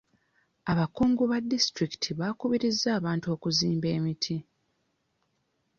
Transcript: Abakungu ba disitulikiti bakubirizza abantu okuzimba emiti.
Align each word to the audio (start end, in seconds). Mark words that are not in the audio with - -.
Abakungu 0.71 1.21
ba 1.31 1.37
disitulikiti 1.51 2.09
bakubirizza 2.19 2.87
abantu 2.99 3.25
okuzimba 3.35 3.87
emiti. 3.97 4.35